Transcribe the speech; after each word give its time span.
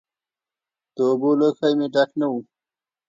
د 0.95 0.97
اوبو 1.09 1.29
لوښی 1.39 1.71
مې 1.77 1.87
ډک 1.93 2.09
نه 2.19 2.27
و. 2.31 2.33